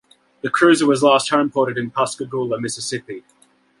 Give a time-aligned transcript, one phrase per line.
[0.41, 3.23] The cruiser was last homeported in Pascagoula, Mississippi.